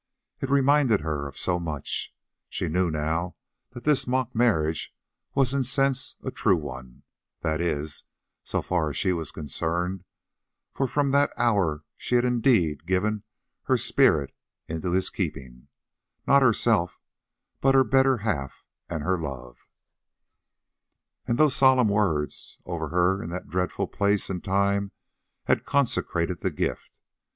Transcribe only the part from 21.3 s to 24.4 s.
those solemn words over her in that dreadful place